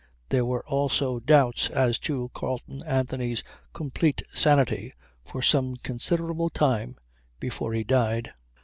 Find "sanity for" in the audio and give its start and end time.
4.33-5.43